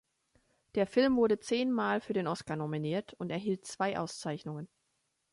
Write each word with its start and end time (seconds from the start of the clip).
Der 0.73 0.87
Film 0.87 1.15
wurde 1.15 1.37
zehnmal 1.39 2.01
für 2.01 2.13
den 2.13 2.25
Oscar 2.25 2.55
nominiert 2.55 3.13
und 3.19 3.29
erhielt 3.29 3.67
zwei 3.67 3.99
Auszeichnungen. 3.99 4.67